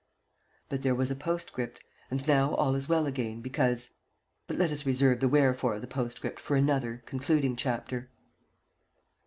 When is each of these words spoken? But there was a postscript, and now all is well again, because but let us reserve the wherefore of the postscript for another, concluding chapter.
But 0.67 0.81
there 0.81 0.95
was 0.95 1.11
a 1.11 1.15
postscript, 1.15 1.79
and 2.09 2.27
now 2.27 2.55
all 2.55 2.73
is 2.73 2.89
well 2.89 3.05
again, 3.05 3.39
because 3.39 3.93
but 4.47 4.57
let 4.57 4.71
us 4.71 4.83
reserve 4.83 5.19
the 5.19 5.27
wherefore 5.27 5.75
of 5.75 5.81
the 5.81 5.85
postscript 5.85 6.39
for 6.39 6.55
another, 6.55 7.03
concluding 7.05 7.55
chapter. 7.55 8.09